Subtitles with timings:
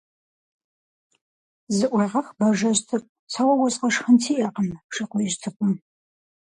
[1.75, 5.73] Зыӏуегъэх, Бажэжь цӏыкӏу, сэ уэ уэзгъэшхын сиӏэкъым,- жи Къуиижь Цӏыкӏум.